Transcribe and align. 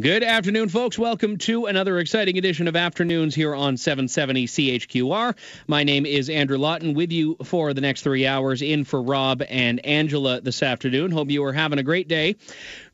Good 0.00 0.24
afternoon, 0.24 0.70
folks. 0.70 0.98
Welcome 0.98 1.36
to 1.38 1.66
another 1.66 2.00
exciting 2.00 2.36
edition 2.36 2.66
of 2.66 2.74
Afternoons 2.74 3.32
here 3.32 3.54
on 3.54 3.76
770 3.76 4.48
CHQR. 4.48 5.36
My 5.68 5.84
name 5.84 6.04
is 6.04 6.28
Andrew 6.28 6.58
Lawton 6.58 6.94
with 6.94 7.12
you 7.12 7.36
for 7.44 7.72
the 7.72 7.80
next 7.80 8.02
three 8.02 8.26
hours 8.26 8.60
in 8.60 8.82
for 8.82 9.00
Rob 9.00 9.44
and 9.48 9.86
Angela 9.86 10.40
this 10.40 10.64
afternoon. 10.64 11.12
Hope 11.12 11.30
you 11.30 11.44
are 11.44 11.52
having 11.52 11.78
a 11.78 11.84
great 11.84 12.08
day. 12.08 12.34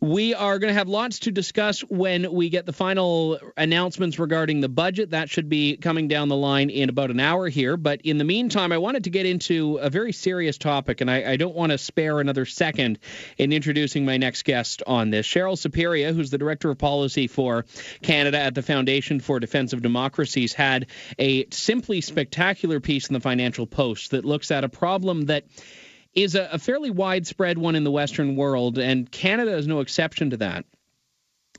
We 0.02 0.32
are 0.32 0.58
going 0.58 0.70
to 0.70 0.78
have 0.78 0.88
lots 0.88 1.18
to 1.20 1.30
discuss 1.30 1.80
when 1.80 2.32
we 2.32 2.48
get 2.48 2.64
the 2.64 2.72
final 2.72 3.38
announcements 3.58 4.18
regarding 4.18 4.62
the 4.62 4.68
budget. 4.70 5.10
That 5.10 5.28
should 5.28 5.50
be 5.50 5.76
coming 5.76 6.08
down 6.08 6.30
the 6.30 6.36
line 6.36 6.70
in 6.70 6.88
about 6.88 7.10
an 7.10 7.20
hour 7.20 7.50
here. 7.50 7.76
But 7.76 8.00
in 8.02 8.16
the 8.16 8.24
meantime, 8.24 8.72
I 8.72 8.78
wanted 8.78 9.04
to 9.04 9.10
get 9.10 9.26
into 9.26 9.76
a 9.76 9.90
very 9.90 10.12
serious 10.12 10.56
topic, 10.56 11.02
and 11.02 11.10
I, 11.10 11.32
I 11.32 11.36
don't 11.36 11.54
want 11.54 11.72
to 11.72 11.76
spare 11.76 12.18
another 12.18 12.46
second 12.46 12.98
in 13.36 13.52
introducing 13.52 14.06
my 14.06 14.16
next 14.16 14.44
guest 14.44 14.82
on 14.86 15.10
this. 15.10 15.26
Sheryl 15.26 15.58
Saperia, 15.58 16.14
who's 16.14 16.30
the 16.30 16.38
Director 16.38 16.70
of 16.70 16.78
Policy 16.78 17.26
for 17.26 17.66
Canada 18.00 18.38
at 18.38 18.54
the 18.54 18.62
Foundation 18.62 19.20
for 19.20 19.38
Defense 19.38 19.74
of 19.74 19.82
Democracies, 19.82 20.54
had 20.54 20.86
a 21.18 21.46
simply 21.50 22.00
spectacular 22.00 22.80
piece 22.80 23.08
in 23.08 23.12
the 23.12 23.20
Financial 23.20 23.66
Post 23.66 24.12
that 24.12 24.24
looks 24.24 24.50
at 24.50 24.64
a 24.64 24.68
problem 24.70 25.26
that 25.26 25.44
is 26.14 26.34
a, 26.34 26.50
a 26.52 26.58
fairly 26.58 26.90
widespread 26.90 27.58
one 27.58 27.76
in 27.76 27.84
the 27.84 27.90
Western 27.90 28.36
world, 28.36 28.78
and 28.78 29.10
Canada 29.10 29.56
is 29.56 29.66
no 29.66 29.80
exception 29.80 30.30
to 30.30 30.38
that. 30.38 30.64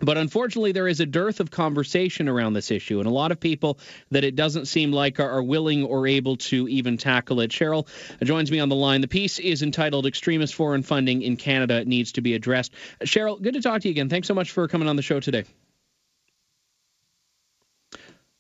But 0.02 0.18
unfortunately, 0.18 0.72
there 0.72 0.88
is 0.88 1.00
a 1.00 1.06
dearth 1.06 1.40
of 1.40 1.52
conversation 1.52 2.28
around 2.28 2.54
this 2.54 2.72
issue, 2.72 3.00
and 3.00 3.08
a 3.08 3.12
lot 3.12 3.32
of 3.32 3.40
people 3.40 3.78
that 4.10 4.24
it 4.24 4.36
doesn't 4.36 4.66
seem 4.66 4.92
like 4.92 5.20
are, 5.20 5.30
are, 5.30 5.44
willing 5.44 5.84
or 5.84 6.08
able 6.08 6.38
to 6.38 6.68
even 6.68 6.98
tackle 6.98 7.40
it. 7.40 7.52
Sheryl 7.52 7.88
joins 8.24 8.50
me 8.52 8.60
on 8.60 8.70
the 8.70 8.76
line. 8.76 9.02
The 9.02 9.08
piece 9.08 9.38
is 9.38 9.62
entitled 9.62 10.08
Extremist 10.08 10.56
Foreign 10.56 10.82
Funding 10.82 11.22
in 11.22 11.38
Canada 11.38 11.86
Needs 11.86 12.14
to 12.14 12.22
Be 12.22 12.34
Addressed. 12.34 12.74
Sheryl, 13.04 13.40
good 13.40 13.54
to 13.54 13.62
talk 13.62 13.82
to 13.82 13.88
you 13.88 13.92
again. 13.92 14.10
Thanks 14.10 14.28
so 14.28 14.34
much 14.34 14.52
for 14.52 14.68
coming 14.68 14.88
on 14.88 14.96
the 14.96 15.04
show 15.04 15.20
today. 15.20 15.44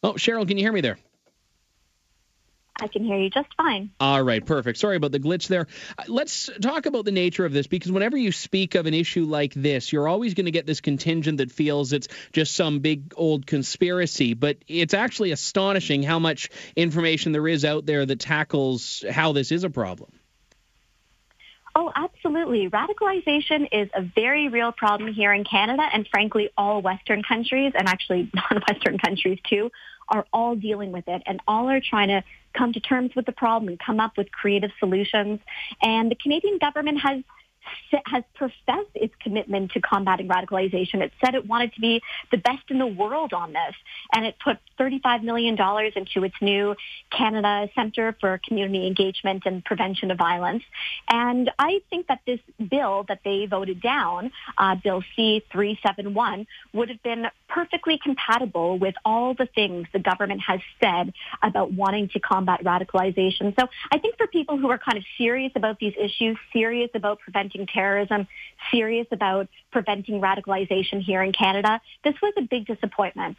Oh, 0.04 0.14
Sheryl, 0.14 0.48
can 0.48 0.58
you 0.58 0.64
hear 0.64 0.74
me 0.74 0.82
there? 0.82 0.98
I 2.82 2.88
can 2.88 3.06
hear 3.06 3.18
you 3.18 3.30
just 3.30 3.48
fine. 3.56 3.92
All 4.00 4.24
right, 4.24 4.44
perfect. 4.44 4.80
Sorry 4.80 4.96
about 4.96 5.12
the 5.12 5.20
glitch 5.20 5.48
there. 5.48 5.68
Uh, 6.00 6.04
let's 6.08 6.50
talk 6.60 6.88
about 6.88 7.06
the 7.06 7.12
nature 7.12 7.46
of 7.46 7.54
this 7.54 7.68
because 7.68 7.92
whenever 7.92 8.18
you 8.18 8.32
speak 8.32 8.74
of 8.74 8.88
an 8.88 8.96
issue 8.96 9.26
like 9.26 9.54
this, 9.54 9.94
you're 9.94 10.08
always 10.08 10.34
going 10.34 10.48
to 10.48 10.52
get 10.52 10.66
this 10.66 10.82
contingent 10.82 11.38
that 11.38 11.52
feels 11.52 11.94
it's 11.94 12.08
just 12.34 12.56
some 12.56 12.80
big 12.80 13.14
old 13.16 13.46
conspiracy. 13.46 14.34
But 14.34 14.58
it's 14.68 14.96
actually 14.96 15.32
astonishing 15.32 16.02
how 16.02 16.18
much 16.18 16.50
information 16.76 17.34
there 17.34 17.48
is 17.48 17.64
out 17.64 17.86
there 17.86 18.04
that 18.04 18.20
tackles 18.20 19.06
how 19.10 19.34
this 19.34 19.52
is 19.52 19.64
a 19.64 19.70
problem. 19.70 20.12
Oh, 21.76 21.92
absolutely. 21.96 22.68
Radicalization 22.68 23.68
is 23.72 23.90
a 23.94 24.02
very 24.02 24.50
real 24.50 24.72
problem 24.72 25.14
here 25.14 25.32
in 25.32 25.44
Canada 25.44 25.84
and 25.94 26.08
frankly 26.08 26.50
all 26.58 26.82
Western 26.82 27.22
countries 27.22 27.74
and 27.76 27.88
actually 27.88 28.30
non-Western 28.52 28.98
countries 28.98 29.40
too 29.48 29.72
are 30.12 30.26
all 30.32 30.56
dealing 30.56 30.92
with 30.92 31.08
it 31.08 31.24
and 31.26 31.40
all 31.48 31.70
are 31.70 31.82
trying 31.82 32.10
to 32.10 32.24
come 32.54 32.74
to 32.74 32.80
terms 32.80 33.12
with 33.16 33.26
the 33.26 33.32
problem 33.32 33.70
and 33.70 33.80
come 33.80 34.00
up 34.00 34.18
with 34.18 34.32
creative 34.32 34.72
solutions. 34.80 35.40
And 35.82 36.12
the 36.12 36.16
Canadian 36.16 36.58
government 36.58 37.00
has 37.02 37.24
has 38.06 38.24
professed 38.36 38.90
its 38.96 39.14
commitment 39.22 39.72
to 39.72 39.82
combating 39.82 40.28
radicalization. 40.28 40.96
It 41.02 41.12
said 41.24 41.36
it 41.36 41.48
wanted 41.48 41.74
to 41.74 41.82
be 41.82 42.02
the 42.32 42.38
best 42.38 42.64
in 42.70 42.80
the 42.80 42.88
world 42.88 43.34
on 43.34 43.54
this, 43.54 43.76
and 44.14 44.26
it 44.26 44.36
put 44.44 44.58
$35 44.80 45.24
million 45.24 45.56
into 45.96 46.24
its 46.24 46.36
new 46.42 46.76
Canada 47.12 47.70
Centre 47.76 48.16
for 48.20 48.40
Community 48.48 48.88
Engagement 48.88 49.44
and 49.46 49.64
Prevention 49.64 50.12
of 50.12 50.18
Violence. 50.18 50.64
And 51.10 51.52
I 51.60 51.82
think 51.90 52.08
that 52.08 52.22
this 52.26 52.40
bill 52.70 53.06
that 53.08 53.20
they 53.24 53.46
voted 53.46 53.82
down, 53.82 54.32
uh, 54.58 54.76
Bill 54.76 55.04
C-371, 55.16 56.48
would 56.74 56.90
have 56.90 57.04
been 57.04 57.28
perfectly 57.54 58.00
compatible 58.02 58.80
with 58.80 58.96
all 59.04 59.34
the 59.34 59.46
things 59.46 59.88
the 59.92 60.00
government 60.00 60.42
has 60.48 60.60
said 60.82 61.14
about 61.44 61.74
wanting 61.74 62.08
to 62.10 62.20
combat 62.20 62.64
radicalization. 62.64 63.54
So 63.60 63.68
I 63.92 63.98
think 63.98 64.18
for 64.18 64.28
people 64.28 64.58
who 64.58 64.70
are 64.70 64.78
kind 64.78 64.98
of 64.98 65.04
serious 65.18 65.52
about 65.56 65.78
these 65.80 65.94
issues, 66.00 66.38
serious 66.54 66.90
about 66.96 67.20
preventing 67.20 67.68
terrorism, 67.68 68.28
serious 68.72 69.08
about 69.12 69.50
preventing 69.72 70.22
radicalization 70.22 71.02
here 71.02 71.22
in 71.22 71.34
Canada, 71.34 71.82
this 72.04 72.16
was 72.22 72.34
a 72.38 72.42
big 72.42 72.66
disappointment. 72.66 73.38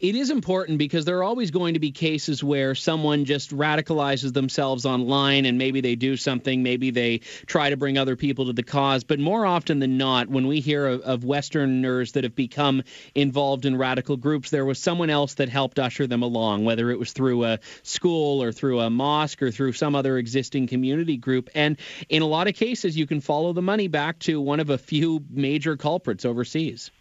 It 0.00 0.14
is 0.14 0.30
important 0.30 0.78
because 0.78 1.04
there 1.04 1.18
are 1.18 1.24
always 1.24 1.50
going 1.50 1.74
to 1.74 1.80
be 1.80 1.90
cases 1.90 2.44
where 2.44 2.74
someone 2.74 3.24
just 3.24 3.50
radicalizes 3.50 4.32
themselves 4.32 4.86
online 4.86 5.44
and 5.44 5.58
maybe 5.58 5.80
they 5.80 5.96
do 5.96 6.16
something, 6.16 6.62
maybe 6.62 6.90
they 6.90 7.18
try 7.46 7.70
to 7.70 7.76
bring 7.76 7.98
other 7.98 8.14
people 8.14 8.46
to 8.46 8.52
the 8.52 8.62
cause. 8.62 9.02
But 9.02 9.18
more 9.18 9.44
often 9.44 9.80
than 9.80 9.98
not, 9.98 10.28
when 10.28 10.46
we 10.46 10.60
hear 10.60 10.86
of, 10.86 11.00
of 11.02 11.24
Westerners 11.24 12.12
that 12.12 12.22
have 12.24 12.36
become 12.36 12.84
involved 13.14 13.64
in 13.64 13.76
radical 13.76 14.16
groups, 14.16 14.50
there 14.50 14.64
was 14.64 14.78
someone 14.78 15.10
else 15.10 15.34
that 15.34 15.48
helped 15.48 15.78
usher 15.78 16.06
them 16.06 16.22
along, 16.22 16.64
whether 16.64 16.90
it 16.90 16.98
was 16.98 17.12
through 17.12 17.44
a 17.44 17.58
school 17.82 18.42
or 18.42 18.52
through 18.52 18.80
a 18.80 18.90
mosque 18.90 19.42
or 19.42 19.50
through 19.50 19.72
some 19.72 19.94
other 19.96 20.18
existing 20.18 20.68
community 20.68 21.16
group. 21.16 21.50
And 21.54 21.76
in 22.08 22.22
a 22.22 22.26
lot 22.26 22.46
of 22.46 22.54
cases, 22.54 22.96
you 22.96 23.06
can 23.06 23.20
follow 23.20 23.52
the 23.52 23.62
money 23.62 23.88
back 23.88 24.20
to 24.20 24.40
one 24.40 24.60
of 24.60 24.70
a 24.70 24.78
few 24.78 25.24
major 25.30 25.76
culprits 25.76 26.24
overseas. 26.24 26.92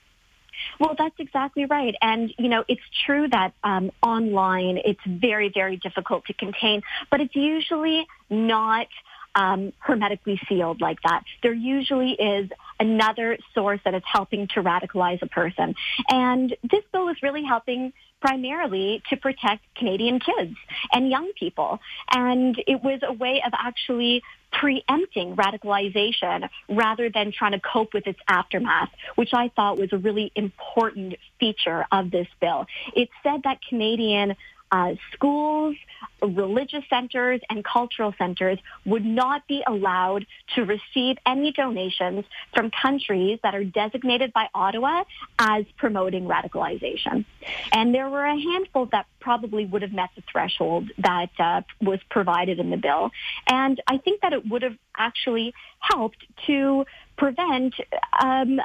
Well, 0.80 0.96
that's 0.98 1.16
exactly 1.20 1.66
right. 1.66 1.96
And, 2.02 2.34
you 2.38 2.50
know, 2.50 2.64
it's 2.68 2.82
true 3.06 3.28
that 3.30 3.54
um, 3.64 3.92
online 4.02 4.80
it's 4.84 5.00
very, 5.06 5.50
very 5.50 5.78
difficult 5.78 6.26
to 6.26 6.34
contain, 6.34 6.82
but 7.10 7.22
it's 7.22 7.36
usually 7.36 8.08
not 8.30 8.88
um, 9.36 9.72
hermetically 9.80 10.40
sealed 10.50 10.82
like 10.82 11.02
that. 11.04 11.24
There 11.44 11.54
usually 11.54 12.12
is 12.12 12.50
another 12.80 13.38
source 13.54 13.80
that 13.86 13.94
is 13.94 14.04
helping 14.06 14.48
to 14.50 14.64
radicalize 14.64 15.22
a 15.22 15.28
person. 15.28 15.76
And 16.10 16.56
this 16.64 16.84
bill 16.92 17.10
is 17.10 17.18
really 17.22 17.44
helping 17.44 17.94
primarily 18.22 19.02
to 19.10 19.18
protect 19.18 19.64
Canadian 19.76 20.20
kids 20.20 20.56
and 20.92 21.10
young 21.10 21.32
people. 21.40 21.80
And 22.12 22.62
it 22.68 22.84
was 22.84 23.00
a 23.04 23.14
way 23.14 23.42
of 23.46 23.54
actually 23.54 24.24
preempting 24.52 25.36
radicalization 25.36 26.50
rather 26.70 27.10
than 27.10 27.32
trying 27.32 27.52
to 27.52 27.60
cope 27.60 27.94
with 27.94 28.08
its 28.08 28.20
aftermath, 28.28 28.90
which 29.16 29.34
I 29.34 29.50
thought 29.56 29.78
was 29.78 29.94
a 29.94 29.98
really 29.98 30.32
important 30.36 31.16
feature 31.40 31.86
of 31.92 32.12
this 32.12 32.28
bill. 32.40 32.66
It 32.96 33.10
said 33.24 33.42
that 33.44 33.60
Canadian 33.68 34.36
uh, 34.72 34.96
schools, 35.14 35.76
religious 36.22 36.84
centers, 36.90 37.42
and 37.50 37.64
cultural 37.64 38.14
centers 38.18 38.60
would 38.86 39.06
not 39.06 39.48
be 39.48 39.64
allowed 39.66 40.26
to 40.56 40.66
receive 40.66 41.18
any 41.26 41.52
donations 41.52 42.26
from 42.54 42.72
countries 42.72 43.40
that 43.44 43.56
are 43.56 43.64
designated 43.64 44.34
by 44.34 44.48
Ottawa 44.54 45.04
as 45.40 45.66
promoting 45.78 46.26
radicalization. 46.26 47.26
And 47.72 47.94
there 47.94 48.10
were 48.10 48.26
a 48.26 48.40
handful 48.40 48.88
that 48.88 49.06
probably 49.20 49.66
would 49.66 49.82
have 49.82 49.94
met 49.94 50.10
the 50.16 50.24
threshold 50.32 50.90
that 50.98 51.30
uh, 51.40 51.62
was 51.82 52.00
provided 52.10 52.60
in 52.60 52.70
the 52.70 52.78
bill. 52.78 53.12
And 53.50 53.82
I 53.88 53.98
think 53.98 54.22
that 54.22 54.34
it 54.34 54.48
would 54.48 54.64
have 54.64 54.78
actually 54.96 55.54
helped 55.80 56.24
to 56.48 56.86
prevent 57.18 57.74
um, 58.20 58.62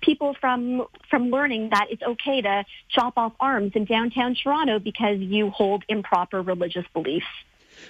people 0.00 0.34
from 0.40 0.86
from 1.10 1.30
learning 1.30 1.70
that 1.70 1.86
it's 1.90 2.02
okay 2.02 2.40
to 2.40 2.64
chop 2.88 3.14
off 3.16 3.32
arms 3.40 3.72
in 3.74 3.84
downtown 3.84 4.34
Toronto 4.34 4.78
because 4.78 5.18
you 5.18 5.50
hold 5.50 5.84
improper 5.88 6.42
religious 6.42 6.84
beliefs. 6.92 7.26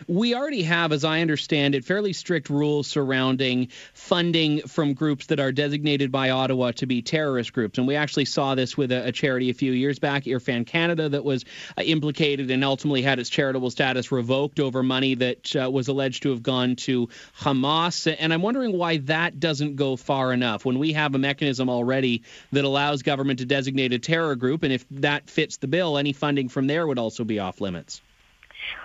We 0.08 0.34
already 0.34 0.62
have, 0.62 0.92
as 0.92 1.04
I 1.04 1.20
understand 1.20 1.74
it, 1.74 1.84
fairly 1.84 2.12
strict 2.12 2.50
rules 2.50 2.86
surrounding 2.86 3.68
funding 3.92 4.60
from 4.62 4.94
groups 4.94 5.26
that 5.26 5.40
are 5.40 5.52
designated 5.52 6.10
by 6.10 6.30
Ottawa 6.30 6.72
to 6.72 6.86
be 6.86 7.02
terrorist 7.02 7.52
groups. 7.52 7.78
And 7.78 7.86
we 7.86 7.96
actually 7.96 8.24
saw 8.24 8.54
this 8.54 8.76
with 8.76 8.92
a, 8.92 9.08
a 9.08 9.12
charity 9.12 9.50
a 9.50 9.54
few 9.54 9.72
years 9.72 9.98
back, 9.98 10.24
Irfan 10.24 10.66
Canada, 10.66 11.08
that 11.08 11.24
was 11.24 11.44
uh, 11.76 11.82
implicated 11.82 12.50
and 12.50 12.64
ultimately 12.64 13.02
had 13.02 13.18
its 13.18 13.30
charitable 13.30 13.70
status 13.70 14.12
revoked 14.12 14.60
over 14.60 14.82
money 14.82 15.14
that 15.14 15.56
uh, 15.56 15.70
was 15.70 15.88
alleged 15.88 16.22
to 16.24 16.30
have 16.30 16.42
gone 16.42 16.76
to 16.76 17.08
Hamas. 17.38 18.14
And 18.18 18.32
I'm 18.32 18.42
wondering 18.42 18.76
why 18.76 18.98
that 18.98 19.40
doesn't 19.40 19.76
go 19.76 19.96
far 19.96 20.32
enough 20.32 20.64
when 20.64 20.78
we 20.78 20.92
have 20.92 21.14
a 21.14 21.18
mechanism 21.18 21.68
already 21.68 22.22
that 22.52 22.64
allows 22.64 23.02
government 23.02 23.38
to 23.40 23.46
designate 23.46 23.92
a 23.92 23.98
terror 23.98 24.36
group. 24.36 24.62
And 24.62 24.72
if 24.72 24.84
that 24.90 25.30
fits 25.30 25.58
the 25.58 25.68
bill, 25.68 25.98
any 25.98 26.12
funding 26.12 26.48
from 26.48 26.66
there 26.66 26.86
would 26.86 26.98
also 26.98 27.24
be 27.24 27.38
off 27.38 27.60
limits. 27.60 28.00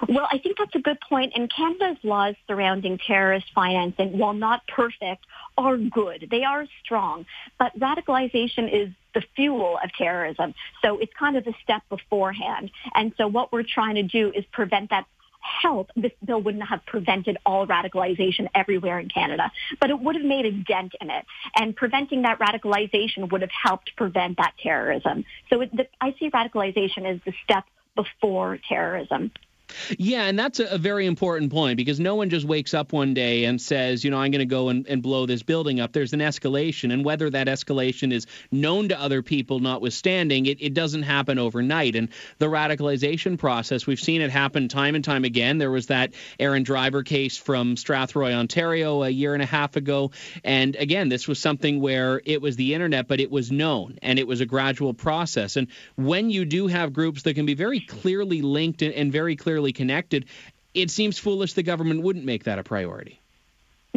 Well, 0.08 0.28
I 0.32 0.38
think 0.38 0.58
that's 0.58 0.76
a 0.76 0.80
good 0.80 1.00
point. 1.08 1.34
And 1.36 1.52
Canada's 1.52 1.98
laws 2.04 2.36
surrounding 2.48 2.98
terrorist 2.98 3.48
financing, 3.54 4.18
while 4.18 4.34
not 4.34 4.66
perfect, 4.68 5.26
are 5.58 5.78
good. 5.78 6.28
They 6.32 6.44
are 6.44 6.66
strong. 6.84 7.26
But 7.58 7.78
radicalization 7.80 8.72
is 8.72 8.90
the 9.14 9.24
fuel 9.36 9.80
of 9.84 9.92
terrorism. 9.94 10.54
So 10.84 10.98
it's 11.00 11.14
kind 11.18 11.36
of 11.38 11.48
a 11.48 11.54
step 11.64 11.82
beforehand. 11.90 12.72
And 12.96 13.14
so 13.18 13.28
what 13.28 13.52
we're 13.52 13.64
trying 13.64 13.96
to 13.96 14.04
do 14.04 14.32
is 14.36 14.46
prevent 14.52 14.92
that 14.92 15.06
help. 15.42 15.90
This 15.96 16.12
bill 16.24 16.42
wouldn't 16.42 16.68
have 16.68 16.86
prevented 16.86 17.38
all 17.46 17.66
radicalization 17.66 18.48
everywhere 18.54 19.00
in 19.00 19.10
Canada, 19.10 19.52
but 19.80 19.90
it 19.90 20.00
would 20.00 20.16
have 20.16 20.26
made 20.26 20.46
a 20.46 20.52
dent 20.52 20.94
in 21.02 21.10
it. 21.10 21.26
And 21.56 21.76
preventing 21.76 22.24
that 22.24 22.40
radicalization 22.40 23.32
would 23.32 23.42
have 23.42 23.52
helped 23.52 23.96
prevent 23.96 24.38
that 24.38 24.54
terrorism. 24.62 25.26
So 25.50 25.62
it, 25.62 25.76
the, 25.76 25.88
I 26.02 26.16
see 26.20 26.30
radicalization 26.30 27.06
as 27.06 27.20
the 27.26 27.34
step 27.44 27.64
before 27.96 28.60
terrorism. 28.68 29.32
Yeah, 29.98 30.24
and 30.24 30.38
that's 30.38 30.60
a, 30.60 30.66
a, 30.66 30.78
very 30.78 31.06
important 31.06 31.52
point 31.52 31.78
because 31.78 32.00
no 32.00 32.16
one 32.16 32.30
just 32.30 32.46
wakes 32.46 32.74
up 32.74 32.94
one 32.94 33.14
day 33.14 33.46
and 33.46 33.62
says, 33.62 34.04
you 34.04 34.12
know, 34.12 34.18
I'm 34.18 34.32
going 34.32 34.40
to 34.40 34.46
go 34.46 34.70
and, 34.70 34.88
and 34.88 35.02
blow 35.02 35.26
this 35.26 35.44
building 35.44 35.80
up. 35.80 35.92
There's 35.92 36.14
an 36.14 36.20
escalation, 36.20 36.92
and 36.92 37.06
whether 37.06 37.30
that 37.30 37.48
escalation 37.48 38.12
is 38.12 38.26
known 38.52 38.90
to 38.90 39.00
other 39.00 39.22
people, 39.22 39.60
notwithstanding, 39.60 40.46
it, 40.46 40.62
it 40.62 40.74
doesn't 40.74 41.04
happen 41.04 41.38
overnight. 41.38 41.96
And 41.96 42.10
the 42.38 42.48
radicalization 42.48 43.38
process, 43.38 43.86
we've 43.86 44.00
seen 44.00 44.22
it 44.22 44.32
happen 44.32 44.68
time 44.68 44.96
and 44.96 45.04
time 45.04 45.26
again. 45.26 45.58
There 45.58 45.72
was 45.72 45.88
that 45.88 46.14
Aaron 46.40 46.64
Driver 46.64 47.04
case 47.04 47.38
from 47.38 47.76
Strathroy, 47.76 48.34
Ontario, 48.34 49.04
a 49.04 49.10
year 49.10 49.34
and 49.34 49.44
a 49.44 49.48
half 49.48 49.76
ago. 49.76 50.12
And 50.44 50.76
again, 50.76 51.10
this 51.10 51.28
was 51.28 51.40
something 51.40 51.82
where 51.82 52.22
it 52.26 52.42
was 52.42 52.56
the 52.56 52.74
internet, 52.74 53.08
but 53.08 53.20
it 53.20 53.32
was 53.32 53.52
known 53.52 54.00
and 54.02 54.20
it 54.20 54.28
was 54.28 54.42
a 54.42 54.46
gradual 54.46 54.94
process. 54.94 55.56
And 55.56 55.68
when 55.96 56.30
you 56.30 56.46
do 56.46 56.68
have 56.68 56.94
groups 56.94 57.24
that 57.24 57.34
can 57.34 57.46
be 57.46 57.54
very 57.54 57.80
clearly 57.80 58.42
linked 58.42 58.82
and, 58.82 58.94
and 58.94 59.12
very 59.12 59.36
clearly 59.36 59.59
connected. 59.74 60.26
It 60.74 60.92
seems 60.92 61.18
foolish 61.18 61.54
the 61.54 61.64
government 61.64 62.02
wouldn't 62.02 62.26
make 62.26 62.44
that 62.46 62.60
a 62.60 62.64
priority. 62.64 63.20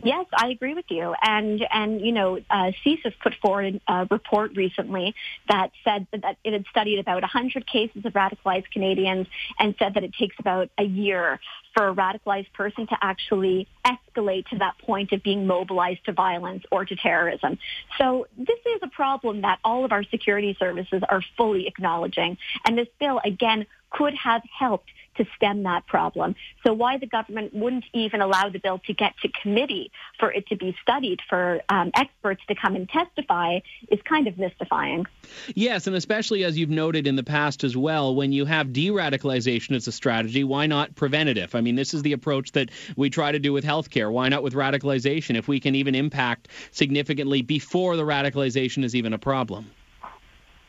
Yes, 0.04 0.26
I 0.36 0.48
agree 0.48 0.74
with 0.74 0.86
you. 0.88 1.14
And, 1.22 1.64
and 1.70 2.00
you 2.00 2.12
know, 2.12 2.38
uh, 2.50 2.72
CSIS 2.84 3.12
put 3.22 3.34
forward 3.36 3.80
a 3.86 4.06
report 4.10 4.56
recently 4.56 5.14
that 5.48 5.70
said 5.84 6.06
that 6.12 6.38
it 6.42 6.52
had 6.52 6.64
studied 6.70 6.98
about 6.98 7.22
100 7.22 7.66
cases 7.66 8.04
of 8.04 8.12
radicalized 8.14 8.70
Canadians 8.72 9.28
and 9.60 9.74
said 9.78 9.94
that 9.94 10.02
it 10.02 10.12
takes 10.14 10.34
about 10.40 10.70
a 10.76 10.82
year 10.82 11.38
for 11.76 11.88
a 11.88 11.94
radicalized 11.94 12.52
person 12.52 12.86
to 12.88 12.96
actually 13.00 13.68
escalate 13.84 14.46
to 14.48 14.58
that 14.58 14.76
point 14.78 15.12
of 15.12 15.22
being 15.22 15.46
mobilized 15.46 16.04
to 16.06 16.12
violence 16.12 16.64
or 16.72 16.84
to 16.84 16.96
terrorism. 16.96 17.58
So 17.98 18.26
this 18.36 18.58
is 18.66 18.80
a 18.82 18.88
problem 18.88 19.42
that 19.42 19.60
all 19.62 19.84
of 19.84 19.92
our 19.92 20.02
security 20.04 20.56
services 20.58 21.02
are 21.08 21.22
fully 21.36 21.68
acknowledging. 21.68 22.38
And 22.66 22.76
this 22.76 22.88
bill, 22.98 23.20
again, 23.24 23.66
could 23.90 24.14
have 24.14 24.42
helped 24.58 24.90
to 25.16 25.26
stem 25.36 25.62
that 25.64 25.86
problem. 25.86 26.34
So 26.66 26.72
why 26.72 26.98
the 26.98 27.06
government 27.06 27.54
wouldn't 27.54 27.84
even 27.92 28.20
allow 28.20 28.48
the 28.48 28.58
bill 28.58 28.80
to 28.86 28.94
get 28.94 29.14
to 29.22 29.28
committee 29.42 29.90
for 30.18 30.32
it 30.32 30.46
to 30.48 30.56
be 30.56 30.76
studied 30.82 31.20
for 31.28 31.60
um, 31.68 31.90
experts 31.94 32.42
to 32.48 32.54
come 32.54 32.76
and 32.76 32.88
testify 32.88 33.60
is 33.90 34.00
kind 34.02 34.26
of 34.26 34.38
mystifying. 34.38 35.06
Yes, 35.54 35.86
and 35.86 35.96
especially 35.96 36.44
as 36.44 36.58
you've 36.58 36.70
noted 36.70 37.06
in 37.06 37.16
the 37.16 37.22
past 37.22 37.64
as 37.64 37.76
well, 37.76 38.14
when 38.14 38.32
you 38.32 38.44
have 38.44 38.72
de-radicalization 38.72 39.74
as 39.76 39.86
a 39.86 39.92
strategy, 39.92 40.44
why 40.44 40.66
not 40.66 40.94
preventative? 40.94 41.54
I 41.54 41.60
mean, 41.60 41.74
this 41.74 41.94
is 41.94 42.02
the 42.02 42.12
approach 42.12 42.52
that 42.52 42.70
we 42.96 43.10
try 43.10 43.32
to 43.32 43.38
do 43.38 43.52
with 43.52 43.64
healthcare. 43.64 44.10
Why 44.10 44.28
not 44.28 44.42
with 44.42 44.54
radicalization 44.54 45.36
if 45.36 45.48
we 45.48 45.60
can 45.60 45.74
even 45.74 45.94
impact 45.94 46.48
significantly 46.70 47.42
before 47.42 47.96
the 47.96 48.04
radicalization 48.04 48.84
is 48.84 48.94
even 48.94 49.12
a 49.12 49.18
problem? 49.18 49.70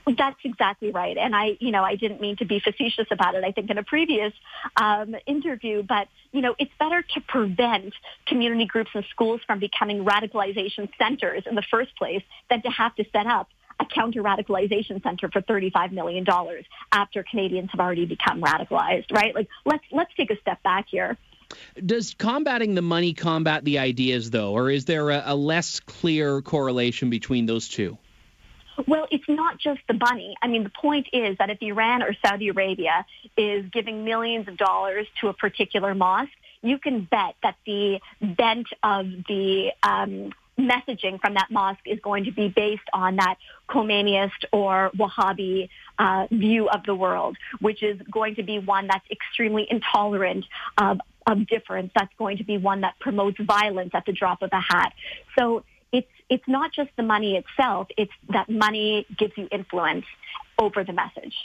That's 0.06 0.40
exactly 0.44 0.92
right. 0.92 1.18
And 1.18 1.36
I, 1.36 1.58
you 1.60 1.72
know, 1.72 1.84
I 1.84 1.96
didn't 1.96 2.20
mean 2.20 2.36
to 2.38 2.46
be 2.46 2.60
facetious 2.60 3.08
about 3.10 3.36
it, 3.36 3.44
I 3.44 3.52
think 3.52 3.70
in 3.70 3.78
a 3.78 3.84
previous 3.84 4.34
um, 4.76 5.16
interview, 5.26 5.82
but, 5.82 6.08
you 6.32 6.42
know, 6.42 6.56
it's 6.60 6.72
better 6.78 7.02
to 7.02 7.22
prevent 7.22 7.94
community 8.28 8.66
groups 8.66 8.92
and 8.94 9.06
schools 9.12 9.42
from 9.48 9.60
becoming 9.60 10.04
radicalization 10.04 10.90
centers 10.98 11.44
in 11.46 11.56
the 11.56 11.64
first 11.72 11.96
place 11.96 12.24
than 12.50 12.62
to 12.64 12.70
have 12.70 12.94
to 12.96 13.06
set 13.14 13.28
up 13.28 13.48
a 13.80 13.86
counter-radicalization 13.86 15.02
center 15.04 15.30
for 15.30 15.42
$35 15.42 15.92
million 15.92 16.26
after 16.92 17.24
Canadians 17.24 17.70
have 17.72 17.80
already 17.80 18.06
become 18.06 18.42
radicalized, 18.42 19.12
right? 19.12 19.34
Like, 19.34 19.48
let's, 19.66 19.84
let's 19.92 20.12
take 20.16 20.32
a 20.32 20.40
step 20.42 20.62
back 20.64 20.88
here. 20.90 21.18
Does 21.84 22.14
combating 22.18 22.76
the 22.76 22.82
money 22.82 23.14
combat 23.14 23.64
the 23.64 23.80
ideas, 23.80 24.32
though, 24.32 24.52
or 24.52 24.70
is 24.70 24.86
there 24.86 25.10
a, 25.12 25.24
a 25.28 25.36
less 25.36 25.80
clear 25.80 26.42
correlation 26.42 27.10
between 27.10 27.46
those 27.46 27.68
two? 27.68 27.98
Well, 28.88 29.08
it's 29.12 29.28
not 29.28 29.60
just 29.60 29.82
the 29.88 29.94
money. 29.94 30.36
I 30.42 30.48
mean, 30.48 30.64
the 30.64 30.70
point 30.70 31.08
is 31.14 31.38
that 31.38 31.50
if 31.50 31.62
Iran 31.62 32.02
or 32.04 32.16
Saudi 32.26 32.50
Arabia 32.50 33.06
is 33.38 33.66
giving 33.72 34.04
millions 34.04 34.48
of 34.48 34.58
dollars 34.58 35.08
to 35.22 35.28
a 35.28 35.34
particular 35.34 35.94
mosque, 35.94 36.32
you 36.62 36.80
can 36.80 37.04
bet 37.04 37.36
that 37.44 37.56
the 37.66 38.00
bent 38.22 38.68
of 38.82 39.06
the 39.28 39.72
um, 39.84 40.32
messaging 40.58 41.20
from 41.20 41.34
that 41.36 41.48
mosque 41.52 41.86
is 41.86 42.00
going 42.00 42.26
to 42.26 42.32
be 42.32 42.48
based 42.48 42.90
on 42.94 43.18
that 43.18 43.36
Khomeiniist 43.70 44.46
or 44.52 44.92
Wahhabi 44.98 45.70
uh, 46.00 46.28
view 46.32 46.70
of 46.70 46.84
the 46.86 46.96
world, 46.96 47.38
which 47.60 47.84
is 47.84 48.00
going 48.10 48.36
to 48.36 48.44
be 48.44 48.60
one 48.60 48.88
that's 48.88 49.06
extremely 49.12 49.68
intolerant 49.70 50.46
of, 50.78 51.00
of 51.28 51.48
difference. 51.48 51.92
That's 51.96 52.14
going 52.18 52.38
to 52.38 52.44
be 52.44 52.58
one 52.58 52.82
that 52.82 53.00
promotes 53.00 53.38
violence 53.40 53.92
at 53.94 54.06
the 54.06 54.14
drop 54.14 54.42
of 54.42 54.50
a 54.52 54.60
hat. 54.60 54.94
So 55.38 55.64
it's 55.94 56.10
it's 56.30 56.48
not 56.48 56.74
just 56.74 56.90
the 56.98 57.04
money 57.04 57.38
itself, 57.38 57.88
it's 57.98 58.12
that 58.30 58.50
money 58.50 59.06
gives 59.18 59.34
you 59.38 59.48
influence 59.52 60.06
over 60.60 60.84
the 60.84 60.94
message. 60.94 61.36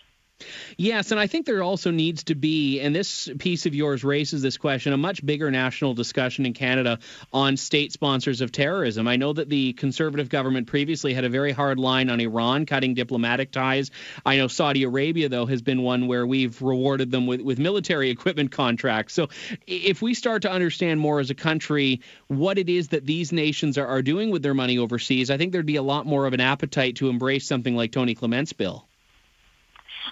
Yes, 0.76 1.10
and 1.10 1.18
I 1.18 1.26
think 1.26 1.46
there 1.46 1.62
also 1.62 1.90
needs 1.90 2.24
to 2.24 2.36
be, 2.36 2.80
and 2.80 2.94
this 2.94 3.28
piece 3.38 3.66
of 3.66 3.74
yours 3.74 4.04
raises 4.04 4.40
this 4.40 4.56
question, 4.56 4.92
a 4.92 4.96
much 4.96 5.24
bigger 5.26 5.50
national 5.50 5.94
discussion 5.94 6.46
in 6.46 6.52
Canada 6.52 7.00
on 7.32 7.56
state 7.56 7.92
sponsors 7.92 8.40
of 8.40 8.52
terrorism. 8.52 9.08
I 9.08 9.16
know 9.16 9.32
that 9.32 9.48
the 9.48 9.72
conservative 9.72 10.28
government 10.28 10.68
previously 10.68 11.12
had 11.12 11.24
a 11.24 11.28
very 11.28 11.50
hard 11.50 11.80
line 11.80 12.08
on 12.08 12.20
Iran, 12.20 12.66
cutting 12.66 12.94
diplomatic 12.94 13.50
ties. 13.50 13.90
I 14.24 14.36
know 14.36 14.46
Saudi 14.46 14.84
Arabia, 14.84 15.28
though, 15.28 15.46
has 15.46 15.62
been 15.62 15.82
one 15.82 16.06
where 16.06 16.26
we've 16.26 16.60
rewarded 16.62 17.10
them 17.10 17.26
with, 17.26 17.40
with 17.40 17.58
military 17.58 18.10
equipment 18.18 18.52
contracts. 18.52 19.14
So 19.14 19.28
if 19.66 20.00
we 20.00 20.14
start 20.14 20.42
to 20.42 20.50
understand 20.50 21.00
more 21.00 21.18
as 21.18 21.30
a 21.30 21.34
country 21.34 22.00
what 22.28 22.58
it 22.58 22.68
is 22.68 22.88
that 22.88 23.04
these 23.04 23.32
nations 23.32 23.76
are, 23.76 23.86
are 23.86 24.02
doing 24.02 24.30
with 24.30 24.42
their 24.42 24.54
money 24.54 24.78
overseas, 24.78 25.30
I 25.30 25.36
think 25.36 25.52
there'd 25.52 25.66
be 25.66 25.76
a 25.76 25.82
lot 25.82 26.06
more 26.06 26.26
of 26.26 26.32
an 26.32 26.40
appetite 26.40 26.96
to 26.96 27.08
embrace 27.08 27.46
something 27.46 27.74
like 27.74 27.90
Tony 27.90 28.14
Clement's 28.14 28.52
bill. 28.52 28.87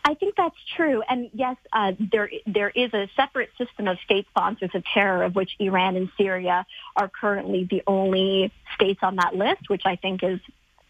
I 0.04 0.14
think 0.14 0.34
that's 0.36 0.56
true. 0.76 1.02
And 1.08 1.30
yes, 1.32 1.56
uh, 1.72 1.92
there 1.98 2.30
there 2.46 2.70
is 2.70 2.92
a 2.94 3.08
separate 3.16 3.50
system 3.58 3.88
of 3.88 3.98
state 4.04 4.26
sponsors 4.30 4.70
of 4.74 4.84
terror, 4.84 5.22
of 5.22 5.34
which 5.34 5.56
Iran 5.58 5.96
and 5.96 6.08
Syria 6.16 6.66
are 6.96 7.08
currently 7.08 7.66
the 7.68 7.82
only 7.86 8.52
states 8.74 9.00
on 9.02 9.16
that 9.16 9.34
list, 9.34 9.68
which 9.68 9.82
I 9.84 9.96
think 9.96 10.22
is 10.22 10.40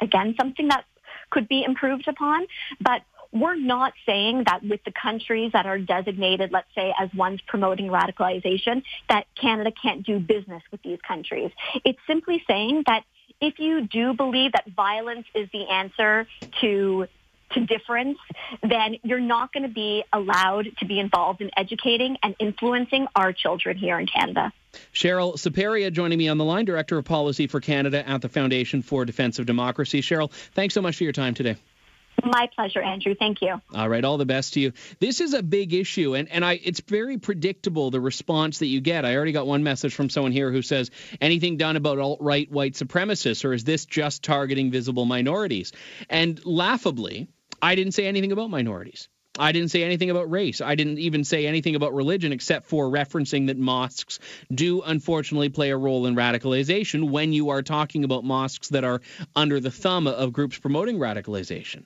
again 0.00 0.34
something 0.38 0.68
that 0.68 0.84
could 1.30 1.48
be 1.48 1.64
improved 1.64 2.08
upon. 2.08 2.46
But 2.80 3.02
we're 3.32 3.56
not 3.56 3.92
saying 4.06 4.44
that 4.46 4.62
with 4.62 4.82
the 4.84 4.92
countries 4.92 5.52
that 5.52 5.66
are 5.66 5.78
designated, 5.78 6.52
let's 6.52 6.72
say, 6.74 6.94
as 6.98 7.12
ones 7.14 7.40
promoting 7.46 7.88
radicalization, 7.88 8.82
that 9.08 9.26
Canada 9.34 9.72
can't 9.72 10.04
do 10.04 10.18
business 10.18 10.62
with 10.70 10.82
these 10.82 11.00
countries. 11.06 11.50
It's 11.84 11.98
simply 12.06 12.42
saying 12.46 12.84
that 12.86 13.04
if 13.40 13.58
you 13.58 13.82
do 13.82 14.14
believe 14.14 14.52
that 14.52 14.66
violence 14.74 15.26
is 15.34 15.48
the 15.52 15.66
answer 15.68 16.26
to 16.62 17.06
to 17.56 17.66
difference, 17.66 18.18
then 18.62 18.96
you're 19.02 19.20
not 19.20 19.52
going 19.52 19.64
to 19.64 19.68
be 19.68 20.04
allowed 20.12 20.68
to 20.78 20.86
be 20.86 21.00
involved 21.00 21.40
in 21.40 21.50
educating 21.56 22.16
and 22.22 22.36
influencing 22.38 23.08
our 23.16 23.32
children 23.32 23.76
here 23.76 23.98
in 23.98 24.06
Canada. 24.06 24.52
Sheryl 24.92 25.34
Saperia 25.34 25.90
joining 25.90 26.18
me 26.18 26.28
on 26.28 26.38
the 26.38 26.44
line, 26.44 26.66
Director 26.66 26.98
of 26.98 27.04
Policy 27.04 27.46
for 27.46 27.60
Canada 27.60 28.06
at 28.08 28.20
the 28.20 28.28
Foundation 28.28 28.82
for 28.82 29.04
Defense 29.04 29.38
of 29.38 29.46
Democracy. 29.46 30.02
Sheryl, 30.02 30.30
thanks 30.54 30.74
so 30.74 30.82
much 30.82 30.96
for 30.96 31.04
your 31.04 31.12
time 31.12 31.34
today. 31.34 31.56
My 32.24 32.48
pleasure, 32.54 32.80
Andrew. 32.80 33.14
Thank 33.14 33.42
you. 33.42 33.60
All 33.74 33.88
right, 33.88 34.02
all 34.02 34.16
the 34.16 34.24
best 34.24 34.54
to 34.54 34.60
you. 34.60 34.72
This 35.00 35.20
is 35.20 35.34
a 35.34 35.42
big 35.42 35.74
issue, 35.74 36.14
and, 36.14 36.30
and 36.30 36.44
I 36.44 36.58
it's 36.64 36.80
very 36.80 37.18
predictable 37.18 37.90
the 37.90 38.00
response 38.00 38.60
that 38.60 38.66
you 38.66 38.80
get. 38.80 39.04
I 39.04 39.14
already 39.16 39.32
got 39.32 39.46
one 39.46 39.62
message 39.62 39.94
from 39.94 40.08
someone 40.08 40.32
here 40.32 40.50
who 40.50 40.62
says, 40.62 40.90
anything 41.20 41.58
done 41.58 41.76
about 41.76 41.98
alt 41.98 42.20
right 42.22 42.50
white 42.50 42.72
supremacists, 42.72 43.44
or 43.44 43.52
is 43.52 43.64
this 43.64 43.84
just 43.84 44.22
targeting 44.22 44.70
visible 44.70 45.04
minorities? 45.04 45.72
And 46.08 46.44
laughably, 46.46 47.28
I 47.62 47.74
didn't 47.74 47.92
say 47.92 48.06
anything 48.06 48.32
about 48.32 48.50
minorities. 48.50 49.08
I 49.38 49.52
didn't 49.52 49.70
say 49.70 49.82
anything 49.82 50.10
about 50.10 50.30
race. 50.30 50.60
I 50.60 50.74
didn't 50.74 50.98
even 50.98 51.24
say 51.24 51.46
anything 51.46 51.74
about 51.74 51.94
religion 51.94 52.32
except 52.32 52.66
for 52.66 52.88
referencing 52.88 53.48
that 53.48 53.58
mosques 53.58 54.18
do 54.52 54.82
unfortunately 54.82 55.50
play 55.50 55.70
a 55.70 55.76
role 55.76 56.06
in 56.06 56.14
radicalization 56.14 57.10
when 57.10 57.32
you 57.32 57.50
are 57.50 57.62
talking 57.62 58.04
about 58.04 58.24
mosques 58.24 58.68
that 58.70 58.84
are 58.84 59.00
under 59.34 59.60
the 59.60 59.70
thumb 59.70 60.06
of 60.06 60.32
groups 60.32 60.58
promoting 60.58 60.98
radicalization. 60.98 61.84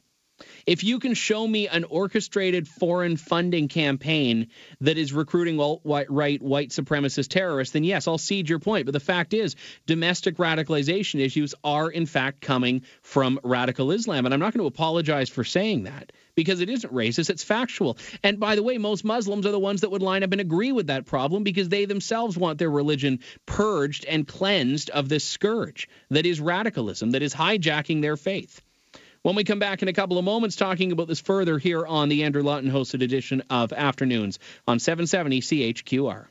If 0.67 0.85
you 0.85 0.99
can 0.99 1.15
show 1.15 1.47
me 1.47 1.69
an 1.69 1.85
orchestrated 1.85 2.69
foreign 2.69 3.17
funding 3.17 3.69
campaign 3.69 4.49
that 4.81 4.99
is 4.99 5.13
recruiting 5.13 5.61
alt 5.61 5.83
right 5.85 6.41
white 6.43 6.71
supremacist 6.71 7.29
terrorists, 7.29 7.73
then 7.73 7.85
yes, 7.85 8.09
I'll 8.09 8.19
cede 8.19 8.49
your 8.49 8.59
point. 8.59 8.87
But 8.87 8.93
the 8.93 9.01
fact 9.01 9.35
is, 9.35 9.57
domestic 9.87 10.37
radicalization 10.37 11.21
issues 11.21 11.55
are 11.65 11.91
in 11.91 12.07
fact 12.07 12.41
coming 12.41 12.83
from 13.03 13.41
radical 13.43 13.93
Islam. 13.93 14.25
And 14.25 14.35
I'm 14.35 14.41
not 14.41 14.53
going 14.53 14.63
to 14.63 14.75
apologize 14.75 15.29
for 15.29 15.45
saying 15.45 15.85
that 15.85 16.13
because 16.35 16.61
it 16.61 16.71
isn't 16.71 16.93
racist, 16.93 17.31
it's 17.31 17.45
factual. 17.45 17.99
And 18.23 18.41
by 18.41 18.57
the 18.57 18.63
way, 18.63 18.79
most 18.79 19.05
Muslims 19.05 19.47
are 19.47 19.53
the 19.53 19.59
ones 19.59 19.83
that 19.83 19.91
would 19.91 20.03
line 20.03 20.23
up 20.23 20.33
and 20.33 20.41
agree 20.41 20.73
with 20.73 20.87
that 20.87 21.07
problem 21.07 21.45
because 21.45 21.69
they 21.69 21.85
themselves 21.85 22.39
want 22.39 22.59
their 22.59 22.71
religion 22.71 23.21
purged 23.47 24.05
and 24.05 24.27
cleansed 24.27 24.91
of 24.91 25.09
this 25.09 25.25
scourge 25.25 25.89
that 26.11 26.27
is 26.27 26.41
radicalism, 26.41 27.11
that 27.11 27.23
is 27.23 27.35
hijacking 27.35 28.03
their 28.03 28.17
faith 28.17 28.63
when 29.23 29.35
we 29.35 29.45
come 29.45 29.59
back 29.59 29.83
in 29.83 29.89
a 29.89 29.93
couple 29.93 30.19
of 30.19 30.25
moments, 30.25 30.57
talking 30.57 30.93
about 30.93 31.09
this 31.09 31.21
further 31.21 31.59
here 31.59 31.87
on 31.87 32.09
the 32.09 32.25
Andrew 32.25 32.43
Lawton 32.43 32.71
hosted 32.71 33.03
edition 33.03 33.43
of 33.51 33.73
Afternoons 33.73 34.39
on 34.67 34.79
770 34.79 35.41
CHQR. 35.41 36.27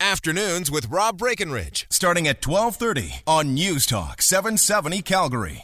Afternoons 0.00 0.68
with 0.68 0.88
Rob 0.90 1.18
Breckenridge, 1.18 1.86
starting 1.90 2.26
at 2.26 2.44
1230 2.44 3.22
on 3.26 3.54
News 3.54 3.86
Talk 3.86 4.20
770 4.20 5.00
Calgary. 5.02 5.60